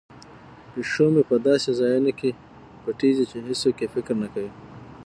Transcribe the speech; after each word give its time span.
پیشو 0.71 1.05
مې 1.13 1.23
په 1.29 1.35
داسې 1.47 1.69
ځایونو 1.79 2.11
کې 2.19 2.29
پټیږي 2.83 3.25
چې 3.31 3.37
هیڅوک 3.47 3.75
یې 3.83 3.87
فکر 3.95 4.13
نه 4.23 4.27
کوي. 4.33 4.51